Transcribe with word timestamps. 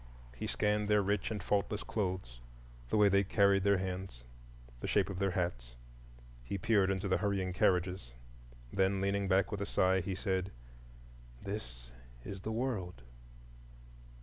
He 0.35 0.47
scanned 0.47 0.87
their 0.89 1.03
rich 1.03 1.29
and 1.29 1.43
faultless 1.43 1.83
clothes, 1.83 2.39
the 2.89 2.97
way 2.97 3.07
they 3.07 3.23
carried 3.23 3.63
their 3.63 3.77
hands, 3.77 4.23
the 4.79 4.87
shape 4.87 5.11
of 5.11 5.19
their 5.19 5.29
hats; 5.29 5.75
he 6.43 6.57
peered 6.57 6.89
into 6.89 7.07
the 7.07 7.17
hurrying 7.19 7.53
carriages. 7.53 8.09
Then, 8.73 8.99
leaning 8.99 9.27
back 9.27 9.51
with 9.51 9.61
a 9.61 9.67
sigh, 9.67 9.99
he 10.01 10.15
said, 10.15 10.49
"This 11.43 11.91
is 12.25 12.41
the 12.41 12.51
World." 12.51 13.03